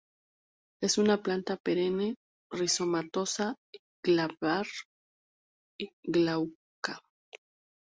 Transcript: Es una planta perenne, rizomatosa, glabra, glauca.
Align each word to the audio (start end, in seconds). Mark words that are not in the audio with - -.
Es 0.81 0.97
una 0.97 1.21
planta 1.21 1.57
perenne, 1.57 2.07
rizomatosa, 2.61 3.53
glabra, 4.03 4.63
glauca. 6.01 7.01